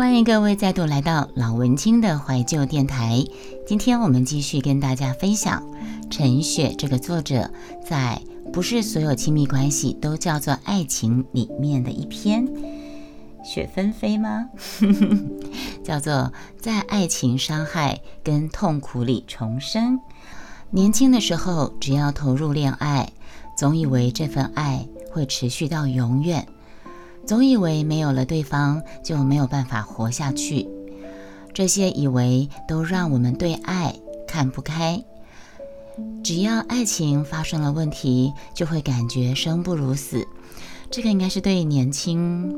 [0.00, 3.22] 欢迎各位再度来到老文青的怀旧电台。
[3.66, 5.62] 今天我们继续跟大家分享
[6.08, 7.50] 陈雪这个作者
[7.86, 12.48] 在《不是所有亲密关系都叫做爱情》里面的一篇
[13.44, 14.48] 《雪纷飞》吗？
[15.84, 20.00] 叫做在爱情伤害跟痛苦里重生。
[20.70, 23.10] 年轻的时候，只要投入恋爱，
[23.54, 26.46] 总以为这份爱会持续到永远。
[27.30, 30.68] 总以为没有了对方就没有办法活下去，
[31.54, 33.94] 这些以为都让我们对爱
[34.26, 35.04] 看不开。
[36.24, 40.26] 只要爱情发生了问题，就会感觉生不如死。
[40.90, 42.52] 这个应该是对年轻，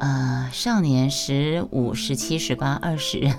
[0.00, 3.34] 呃，少年十五、十七、十八、二十，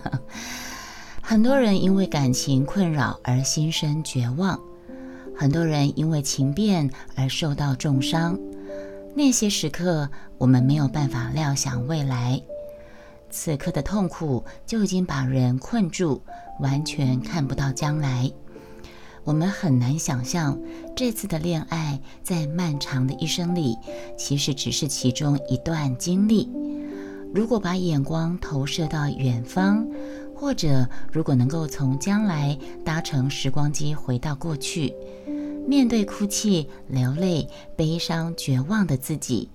[1.22, 4.60] 很多人因为感情困扰而心生绝望，
[5.38, 8.40] 很多人因为情变而受到重伤。
[9.18, 12.42] 那些时刻，我们没有办法料想未来，
[13.30, 16.22] 此刻的痛苦就已经把人困住，
[16.60, 18.30] 完全看不到将来。
[19.24, 20.60] 我们很难想象
[20.98, 23.78] 这次的恋爱在漫长的一生里，
[24.18, 26.52] 其实只是其中一段经历。
[27.34, 29.88] 如果把眼光投射到远方，
[30.36, 34.94] 或者如果能够从将来搭乘时光机回到过去。
[35.68, 39.50] 面对哭泣、流泪、悲伤、绝望的自己，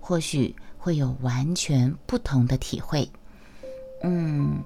[0.00, 3.08] 或许会有完全不同的体会。
[4.02, 4.62] 嗯，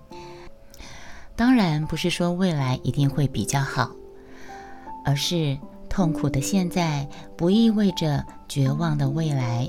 [1.37, 3.91] 当然不是说未来一定会比较好，
[5.05, 9.69] 而是痛苦的现在不意味着绝望的未来。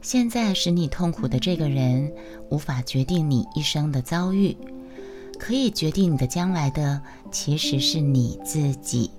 [0.00, 2.12] 现在使你痛苦的这个人，
[2.50, 4.56] 无法决定你一生的遭遇，
[5.38, 9.10] 可以决定你的将来的，其实是你自己。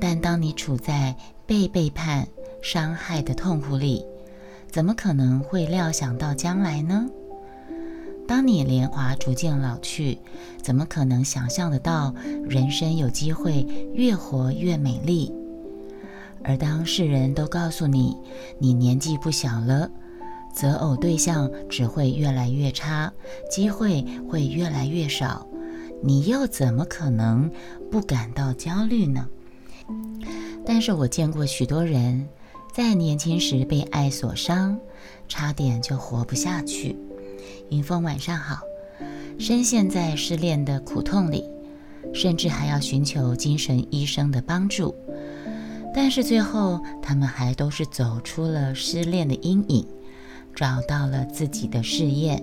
[0.00, 1.14] 但当你处在
[1.46, 2.26] 被背叛、
[2.62, 4.04] 伤害的痛苦里，
[4.70, 7.08] 怎么可能会料想到将来呢？
[8.28, 10.18] 当你年华逐渐老去，
[10.62, 12.14] 怎么可能想象得到
[12.48, 15.34] 人生有机会越活越美丽？
[16.44, 18.16] 而当世人都告诉你
[18.58, 19.90] 你年纪不小了，
[20.54, 23.12] 择偶对象只会越来越差，
[23.50, 25.46] 机会会越来越少，
[26.02, 27.50] 你又怎么可能
[27.90, 29.28] 不感到焦虑呢？
[30.64, 32.28] 但是我见过许多人，
[32.74, 34.78] 在年轻时被爱所伤，
[35.28, 36.96] 差点就活不下去。
[37.70, 38.60] 云峰晚上好，
[39.38, 41.44] 深陷在失恋的苦痛里，
[42.12, 44.94] 甚至还要寻求精神医生的帮助。
[45.92, 49.84] 但是最后，他们还都是走出了失恋的阴影，
[50.54, 52.40] 找到了自己的事业，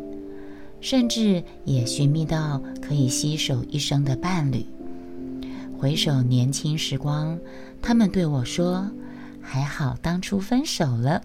[0.81, 4.65] 甚至也寻觅到可以携手一生的伴侣。
[5.79, 7.39] 回首年轻时光，
[7.83, 8.89] 他们对我说
[9.41, 11.21] ：“还好当初分手了，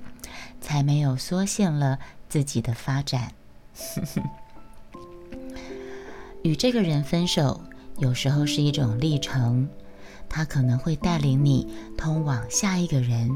[0.61, 1.99] 才没有缩限了
[2.29, 3.33] 自己的发展。
[6.45, 7.63] ”与这个人分手，
[7.97, 9.67] 有时候是一种历程，
[10.29, 13.31] 他可能会带领你通往下一个人、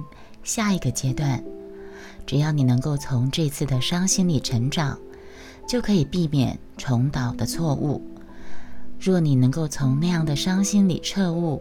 [0.45, 1.43] 下一个阶段。
[2.27, 4.99] 只要你能够从这次的伤心里成长，
[5.67, 8.03] 就可以避免重蹈的错误。
[8.99, 11.61] 若你能够从那样的伤心里彻悟，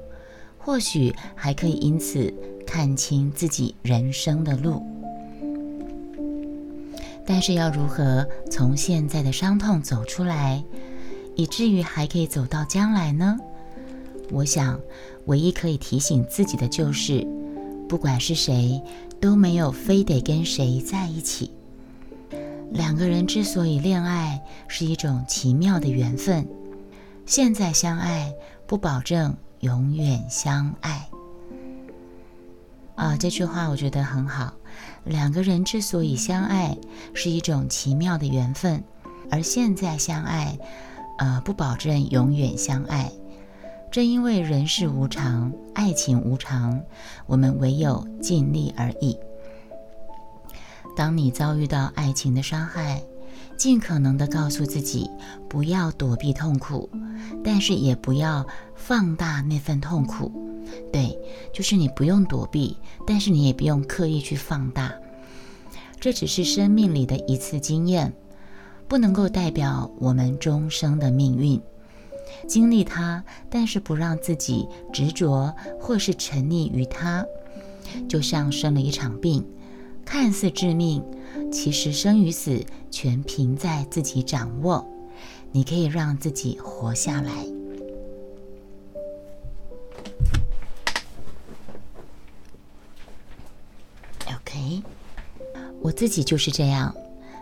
[0.57, 2.33] 或许还可以因此
[2.65, 4.81] 看清自己人生的路。
[7.27, 10.63] 但是要如何从现在的伤痛走出来，
[11.35, 13.37] 以至于还可以走到将来呢？
[14.31, 14.79] 我想，
[15.25, 17.25] 唯一可以提醒自己的就是，
[17.87, 18.81] 不管是谁，
[19.19, 21.51] 都没有非得跟谁在一起。
[22.71, 26.47] 两个人之所以恋爱，是一种奇妙的缘分。
[27.25, 28.31] 现在相爱，
[28.67, 31.09] 不保证永远相爱。
[32.93, 34.53] 啊，这句话我觉得很好。
[35.03, 36.77] 两个人之所以相爱，
[37.15, 38.83] 是一种奇妙的缘分，
[39.31, 40.55] 而现在相爱，
[41.17, 43.11] 呃，不保证永远相爱。
[43.91, 46.79] 正因为人世无常，爱情无常，
[47.25, 49.17] 我们唯有尽力而已。
[50.95, 53.01] 当你遭遇到爱情的伤害，
[53.57, 55.09] 尽可能的告诉自己，
[55.49, 56.89] 不要躲避痛苦，
[57.43, 60.31] 但是也不要放大那份痛苦。
[60.91, 61.17] 对，
[61.53, 64.93] 就是你不用躲避，但是你也不用刻意去放大。
[65.99, 68.13] 这只是生命里的一次经验，
[68.87, 71.59] 不能够代表我们终生的命运。
[72.47, 77.25] 经历它，但是不让自己执着或是沉溺于它，
[78.09, 79.45] 就像生了一场病。
[80.03, 81.03] 看似致命，
[81.55, 84.85] 其实生与死全凭在自己掌握。
[85.53, 87.31] 你可以让自己活下来。
[94.35, 94.83] OK，
[95.81, 96.93] 我自己就是这样，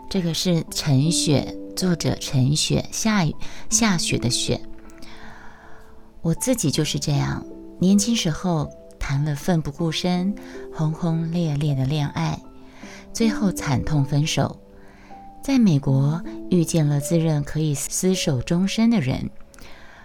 [0.07, 3.35] 这个是陈雪，作者陈雪，下雨
[3.71, 4.61] 下雪的雪。
[6.21, 7.43] 我自己就是这样，
[7.79, 8.69] 年轻时候
[8.99, 10.35] 谈了奋不顾身、
[10.71, 12.39] 轰轰烈烈的恋爱，
[13.13, 14.59] 最后惨痛分手。
[15.41, 19.29] 在美国遇见了自认可以厮守终身的人，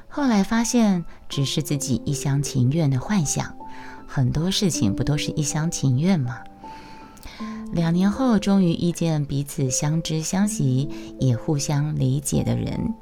[0.09, 3.57] 后来发现只是自己一厢情愿的幻想。
[4.07, 6.39] 很多事情不都是一厢情愿吗？
[7.73, 10.89] 两年后，终于遇见彼此相知相惜、
[11.21, 12.95] 也互相理解的人，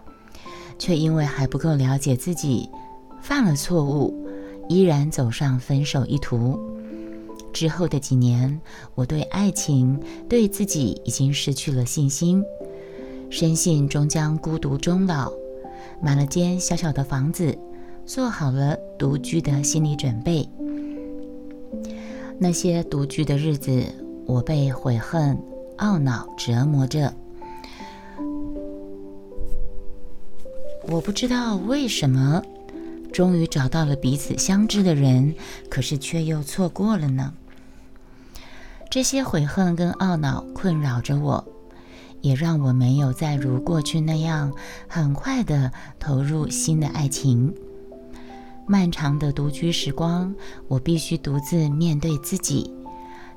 [0.78, 2.68] 却因为还不够了解自己，
[3.22, 4.12] 犯了错误，
[4.68, 6.58] 依然走上分手一途。
[7.56, 8.60] 之后的几年，
[8.94, 9.98] 我对爱情、
[10.28, 12.44] 对自己已经失去了信心，
[13.30, 15.32] 深信终将孤独终老，
[16.02, 17.56] 买了间小小的房子，
[18.04, 20.46] 做好了独居的心理准备。
[22.38, 23.82] 那些独居的日子，
[24.26, 25.38] 我被悔恨、
[25.78, 27.10] 懊恼折磨着。
[30.88, 32.42] 我不知道为什么，
[33.14, 35.34] 终于找到了彼此相知的人，
[35.70, 37.32] 可是却又错过了呢？
[38.90, 41.44] 这些悔恨跟懊恼困扰着我，
[42.22, 44.52] 也让我没有再如过去那样
[44.88, 47.54] 很快的投入新的爱情。
[48.66, 50.34] 漫长的独居时光，
[50.66, 52.72] 我必须独自面对自己，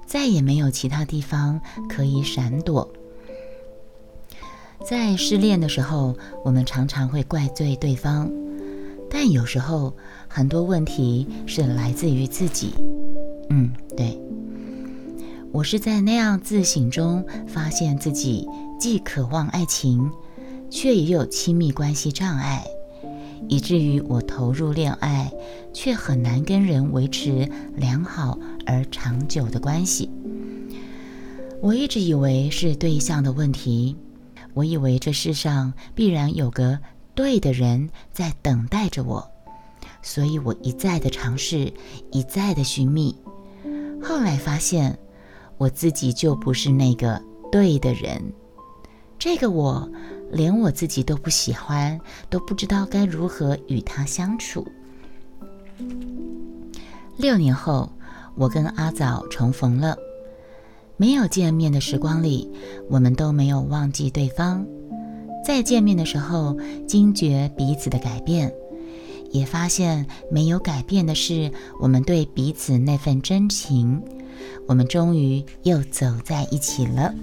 [0.05, 2.89] 再也没有其他地方可以闪躲。
[4.83, 8.31] 在失恋的时候，我们常常会怪罪对方，
[9.09, 9.93] 但有时候
[10.27, 12.73] 很多问题是来自于自己。
[13.49, 14.18] 嗯，对。
[15.51, 18.47] 我是在那样自省中，发现自己
[18.79, 20.09] 既渴望爱情，
[20.69, 22.63] 却也有亲密关系障碍，
[23.47, 25.31] 以至于我投入恋爱，
[25.73, 30.09] 却很难跟人维持良好而长久的关系。
[31.61, 33.97] 我一直以为是对象的问题，
[34.53, 36.79] 我以为这世上必然有个
[37.15, 39.27] 对的人在等待着我，
[40.03, 41.73] 所以我一再的尝试，
[42.11, 43.15] 一再的寻觅，
[44.01, 44.97] 后来发现。
[45.59, 47.21] 我自己就不是那个
[47.51, 48.19] 对的人，
[49.19, 49.87] 这个我
[50.31, 54.65] 连我自己都不喜欢，都不知道该如何与他相处。
[57.17, 57.91] 六年后，
[58.35, 59.97] 我跟阿枣重逢了，
[60.95, 62.49] 没有见面的时光里，
[62.89, 64.65] 我们都没有忘记对方。
[65.45, 66.55] 再见面的时候，
[66.87, 68.53] 惊觉彼此的改变，
[69.31, 71.51] 也发现没有改变的是
[71.81, 74.01] 我们对彼此那份真情。
[74.67, 77.13] 我们终于又走在一起了。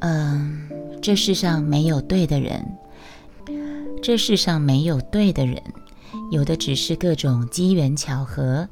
[0.00, 0.68] 嗯，
[1.00, 2.64] 这世上没有对的人，
[4.02, 5.62] 这世上没有对的人，
[6.30, 8.68] 有的只是各种机缘巧合，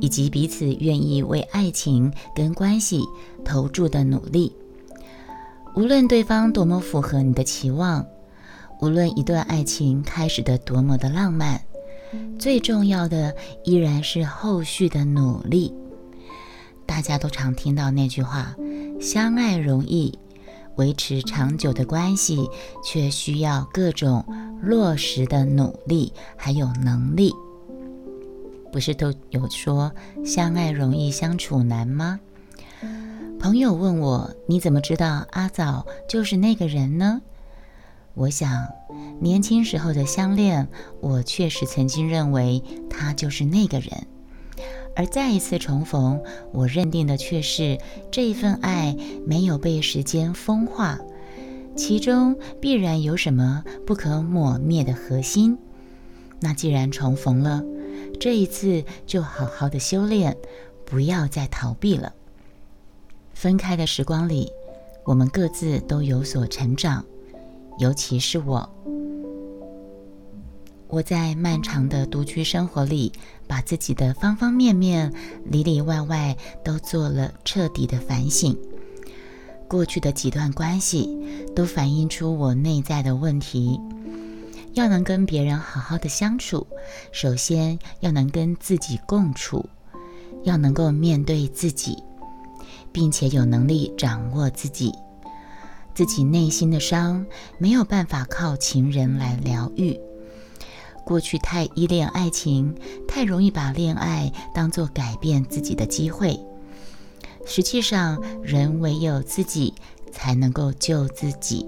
[0.00, 3.00] 以及彼此愿意为爱情跟关系
[3.44, 4.52] 投注的努力。
[5.74, 8.06] 无论对方多么符合你的期望，
[8.80, 11.60] 无论一段爱情开始的多么的浪漫，
[12.38, 15.72] 最重要的依然是后续的努力。
[16.86, 18.54] 大家都常听到那句话
[19.00, 20.16] ：“相爱容易，
[20.76, 22.48] 维持长久的关系
[22.84, 24.24] 却需要各种
[24.62, 27.32] 落实的努力还有能力。”
[28.72, 29.90] 不是都有说
[30.24, 32.20] “相爱容易相处难”吗？
[33.38, 37.20] 朋友问我：“你怎么知道阿枣就是那个人呢？”
[38.16, 38.66] 我想，
[39.20, 40.68] 年轻时候的相恋，
[41.02, 44.06] 我确实曾经认为他就是那个人。
[44.94, 47.78] 而再一次重逢，我认定的却是
[48.10, 48.96] 这一份爱
[49.26, 50.98] 没有被时间风化，
[51.76, 55.58] 其中必然有什么不可抹灭的核心。
[56.40, 57.62] 那既然重逢了，
[58.18, 60.34] 这一次就好好的修炼，
[60.86, 62.14] 不要再逃避了。
[63.34, 64.50] 分开的时光里，
[65.04, 67.04] 我们各自都有所成长，
[67.78, 68.68] 尤其是我。
[70.88, 73.12] 我在漫长的独居生活里，
[73.48, 75.12] 把自己的方方面面、
[75.44, 78.56] 里里外外都做了彻底的反省。
[79.68, 81.18] 过去的几段关系
[81.56, 83.80] 都反映出我内在的问题。
[84.74, 86.66] 要能跟别人好好的相处，
[87.10, 89.68] 首先要能跟自己共处，
[90.44, 91.96] 要能够面对自己，
[92.92, 94.92] 并且有能力掌握自己。
[95.96, 97.24] 自己内心的伤
[97.56, 99.98] 没有办法靠情人来疗愈。
[101.06, 102.74] 过去太依恋爱情，
[103.08, 106.38] 太容易把恋爱当作改变自己的机会。
[107.46, 109.72] 实际上，人唯有自己
[110.12, 111.66] 才能够救自己。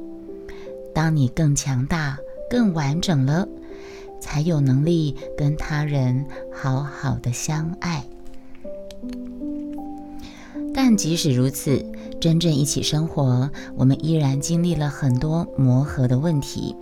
[0.94, 2.18] 当你更强大、
[2.50, 3.48] 更完整了，
[4.20, 8.04] 才有能力跟他人好好的相爱。
[10.80, 11.84] 但即使如此，
[12.20, 16.76] 真正一起生活，我们依然经历了很多磨合的问题。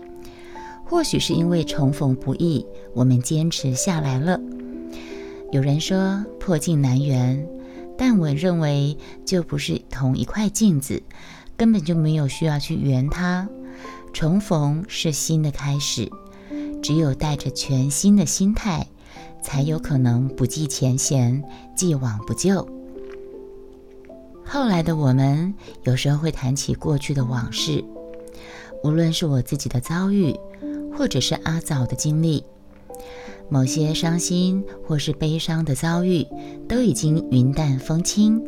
[0.84, 4.38] 或许是因为重逢不易，我们坚持下来了。
[5.50, 7.48] 有人说破镜难圆，
[7.96, 11.02] 但我认为就不是同一块镜子，
[11.56, 13.48] 根本就没有需要去圆它。
[14.12, 16.06] 重逢是新的开始，
[16.82, 18.86] 只有带着全新的心态，
[19.42, 21.42] 才有可能不计前嫌，
[21.74, 22.68] 既往不咎。
[24.48, 27.84] 后来的我们有时候会谈起过去的往事，
[28.84, 30.34] 无论是我自己的遭遇，
[30.96, 32.44] 或者是阿早的经历，
[33.48, 36.26] 某些伤心或是悲伤的遭遇
[36.68, 38.42] 都已经云淡风轻。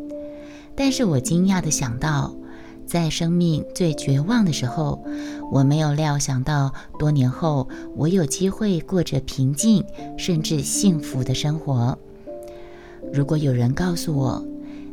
[0.76, 2.34] 但是我惊讶的想到。
[2.86, 5.04] 在生命最绝望的时候，
[5.52, 9.84] 我没有料想到，多年后我有机会过着平静
[10.16, 11.98] 甚至幸福的生活。
[13.12, 14.42] 如果有人告诉我，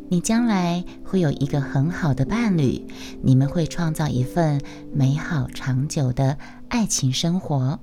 [0.07, 2.85] 你将来会有一个很好的伴侣，
[3.21, 4.61] 你们会创造一份
[4.93, 6.37] 美好长久的
[6.69, 7.79] 爱情生活，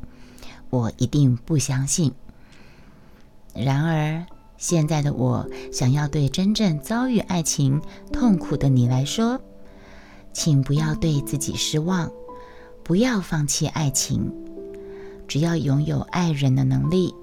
[0.70, 2.12] 我一定不相信。
[3.54, 4.24] 然而，
[4.56, 9.40] 现在的我想要对真正遭遇爱情痛苦的你来说。
[10.32, 12.10] 请不要对自己失望，
[12.82, 14.32] 不要放弃爱情。
[15.28, 17.14] 只要拥有爱人的能力，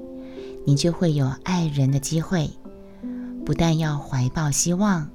[0.68, 2.52] 你就会有爱人的机会。
[3.50, 5.10] 不但要怀抱希望，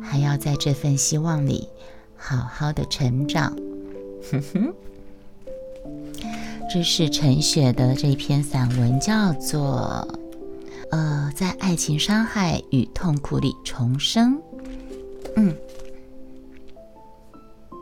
[0.00, 1.68] 还要在这份希望里
[2.16, 3.52] 好好的成长。
[4.30, 4.72] 哼哼，
[6.72, 10.06] 这是陈雪的这篇散文，叫做
[10.92, 14.36] 《呃，在爱情伤害与痛苦里重生》。
[15.34, 15.52] 嗯。